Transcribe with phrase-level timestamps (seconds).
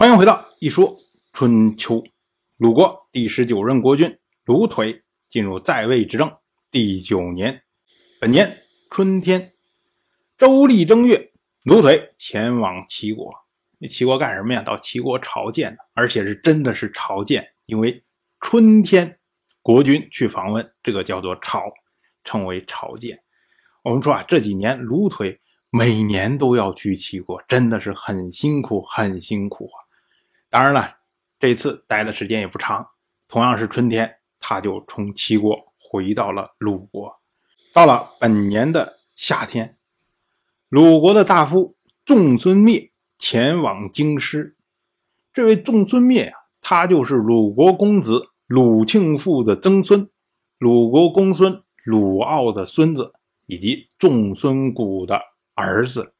[0.00, 0.98] 欢迎回到《一说
[1.30, 1.96] 春秋》，
[2.56, 6.38] 鲁国第十九任国君鲁腿进入在位执政
[6.70, 7.60] 第九年，
[8.18, 9.52] 本年春天，
[10.38, 11.32] 周历正月，
[11.64, 13.30] 鲁腿前往齐国。
[13.78, 14.62] 那齐国干什么呀？
[14.62, 18.02] 到齐国朝见而且是真的是朝见，因为
[18.40, 19.18] 春天
[19.60, 21.70] 国君去访问，这个叫做朝，
[22.24, 23.20] 称为朝见。
[23.82, 29.79] 我们说啊，这几年鲁腿每年都要去齐国，真的是很辛苦，很辛苦啊。
[30.50, 30.96] 当然了，
[31.38, 32.84] 这次待的时间也不长，
[33.28, 37.20] 同样是春天，他就从齐国回到了鲁国。
[37.72, 39.78] 到了本年的夏天，
[40.68, 44.56] 鲁国的大夫仲孙灭前往京师。
[45.32, 50.10] 这位仲孙灭啊，他就是鲁国公子鲁庆父的曾孙，
[50.58, 53.12] 鲁国公孙鲁傲的孙子，
[53.46, 55.20] 以及仲孙谷的
[55.54, 56.14] 儿子。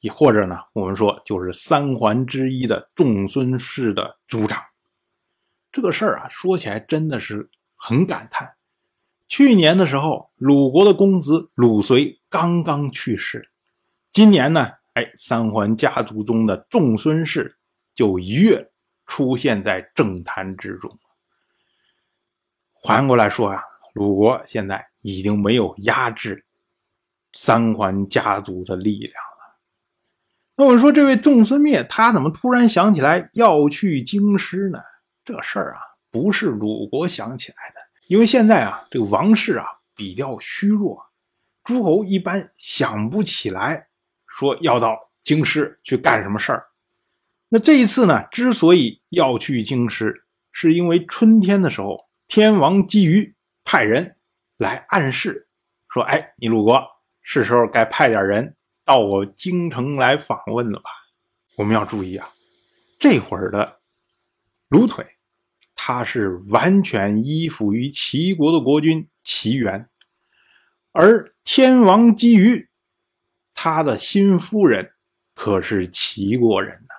[0.00, 4.62] 也或者呢，我们说就是三桓之一的仲孙氏的族长。
[5.70, 8.56] 这个事儿啊，说起来真的是很感叹。
[9.28, 13.50] 去年的时候，鲁国的公子鲁随刚刚去世，
[14.12, 17.56] 今年呢，哎，三桓家族中的仲孙氏
[17.94, 18.72] 就一跃
[19.06, 20.98] 出现在政坛之中。
[22.82, 26.44] 反过来说啊，鲁国现在已经没有压制
[27.32, 29.39] 三桓家族的力量了。
[30.60, 34.78] 那我们说，这位仲孙灭他怎么突然想起来要去京师呢？
[35.24, 35.80] 这事儿啊，
[36.10, 39.64] 不是鲁国想起来的，因为现在啊，这个王室啊
[39.96, 41.02] 比较虚弱，
[41.64, 43.86] 诸侯一般想不起来
[44.26, 46.66] 说要到京师去干什么事儿。
[47.48, 54.16] 那这一次呢，之所以要去京师，是因为春天的时候，天王姬于派人
[54.58, 55.48] 来暗示
[55.88, 56.86] 说：“哎，你鲁国
[57.22, 58.54] 是时候该派点人。”
[58.90, 60.90] 到我京城来访问了吧？
[61.58, 62.28] 我们要注意啊，
[62.98, 63.78] 这会儿的
[64.66, 65.06] 鲁腿，
[65.76, 69.88] 他是完全依附于齐国的国君齐元，
[70.90, 72.68] 而天王姬于
[73.54, 74.90] 他的新夫人
[75.36, 76.94] 可是齐国人呐，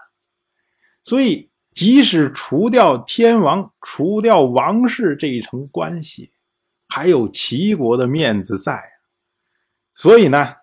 [1.04, 6.32] 所以即使除掉天王、除掉王室这一层关系，
[6.88, 8.82] 还有齐国的面子在，
[9.94, 10.61] 所以呢。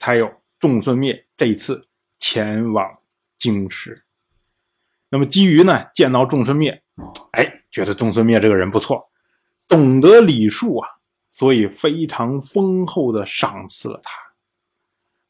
[0.00, 1.88] 还有仲孙灭这一次
[2.18, 2.98] 前往
[3.36, 4.04] 京师，
[5.10, 6.82] 那么基于呢见到仲孙灭，
[7.32, 9.10] 哎，觉得仲孙灭这个人不错，
[9.66, 10.88] 懂得礼数啊，
[11.30, 14.10] 所以非常丰厚的赏赐了他。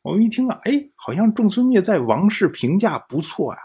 [0.02, 3.58] 我们一听啊，哎，好像仲孙灭在王室评价不错啊，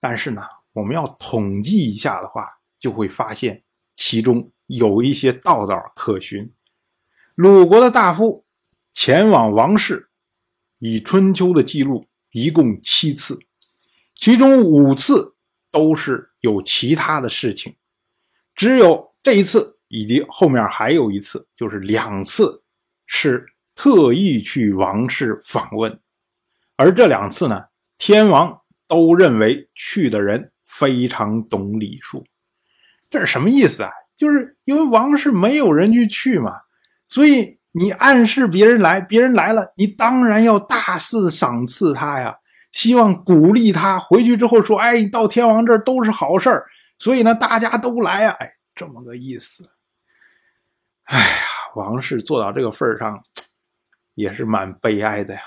[0.00, 0.42] 但是呢，
[0.72, 2.48] 我们要统计一下的话，
[2.78, 3.62] 就会发现
[3.94, 6.52] 其中有一些道道可循。
[7.34, 8.43] 鲁国的大夫。
[8.94, 10.08] 前往王室，
[10.78, 13.38] 以春秋的记录一共七次，
[14.14, 15.34] 其中五次
[15.72, 17.74] 都是有其他的事情，
[18.54, 22.62] 只有这一次以及后面还有一次，就是两次
[23.04, 23.44] 是
[23.74, 26.00] 特意去王室访问，
[26.76, 27.64] 而这两次呢，
[27.98, 32.24] 天王都认为去的人非常懂礼数，
[33.10, 33.90] 这是什么意思啊？
[34.14, 36.52] 就是因为王室没有人去去嘛，
[37.08, 37.58] 所以。
[37.76, 42.38] 你暗示别人来，别人来了，你当然要大肆赏赐他呀，
[42.70, 46.66] 希望鼓励他回去之后说：“哎，到天王这儿都是好事儿。”
[47.00, 49.68] 所以呢，大家都来呀，哎，这么个意思。
[51.02, 51.26] 哎呀，
[51.74, 53.24] 王室做到这个份上，
[54.14, 55.40] 也是蛮悲哀的呀。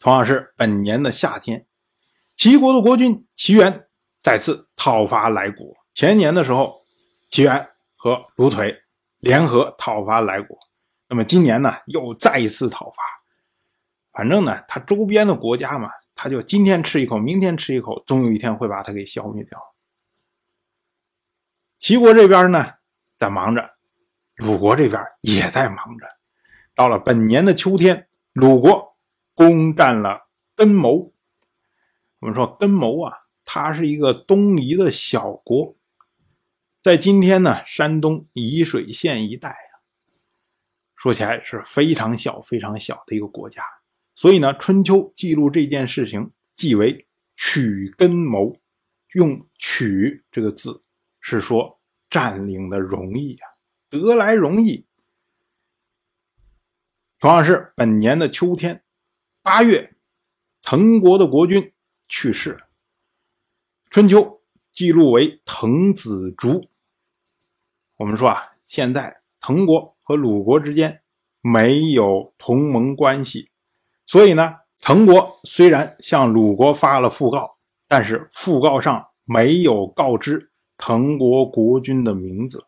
[0.00, 1.64] 同样是本年的夏天，
[2.34, 3.86] 齐国的国君齐元
[4.20, 5.64] 再次讨伐来国。
[5.94, 6.82] 前年的时候，
[7.28, 8.81] 齐元和卢腿。
[9.22, 10.58] 联合讨伐来国，
[11.08, 12.96] 那么今年呢又再一次讨伐。
[14.10, 19.56] 反正呢，他周边的国家嘛，他就今天吃一口，明天吃一口，总有一天会把他给消灭掉。
[21.78, 22.66] 齐国这边呢
[23.16, 23.70] 在忙着，
[24.38, 26.06] 鲁国这边也在忙着。
[26.74, 28.96] 到了本年的秋天，鲁国
[29.36, 31.14] 攻占了根谋。
[32.18, 33.12] 我们说根谋啊，
[33.44, 35.76] 它是一个东夷的小国。
[36.82, 39.86] 在今天呢，山东沂水县一带啊，
[40.96, 43.62] 说起来是非常小、非常小的一个国家。
[44.14, 47.06] 所以呢，《春秋》记录这件事情，即为
[47.36, 48.56] 取根谋。
[49.12, 50.82] 用“取”这个字，
[51.20, 53.46] 是说占领的容易啊，
[53.90, 54.86] 得来容易。
[57.20, 58.82] 同样是本年的秋天，
[59.42, 59.94] 八月，
[60.62, 61.72] 滕国的国君
[62.08, 62.56] 去世，
[63.90, 64.20] 《春秋》
[64.70, 66.71] 记录为滕子竹。
[67.96, 71.02] 我们说啊，现在滕国和鲁国之间
[71.40, 73.50] 没有同盟关系，
[74.06, 82.66] 所以呢，滕国虽然向鲁国发了讣告，但是讣告上没有告知滕国国君的名字。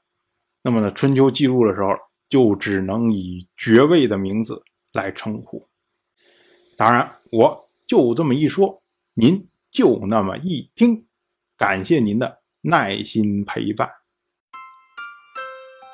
[0.63, 1.91] 那么呢，春秋记录的时候，
[2.29, 4.63] 就只能以爵位的名字
[4.93, 5.69] 来称呼。
[6.77, 8.83] 当然，我就这么一说，
[9.15, 11.07] 您就那么一听。
[11.57, 13.89] 感谢您的耐心陪伴。